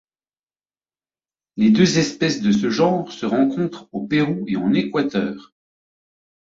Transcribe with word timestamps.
Les 1.57 1.69
deux 1.69 1.99
espèces 1.99 2.41
de 2.41 2.51
ce 2.51 2.71
genre 2.71 3.11
se 3.11 3.27
rencontrent 3.27 3.87
au 3.91 4.07
Pérou 4.07 4.45
et 4.47 4.57
en 4.57 4.73
Équateur. 4.73 5.53